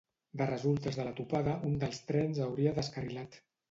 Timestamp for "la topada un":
1.09-1.79